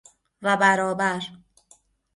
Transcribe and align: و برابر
و 0.41 0.57
برابر 0.57 1.21